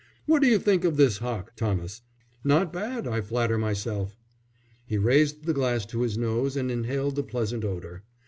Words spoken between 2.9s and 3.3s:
I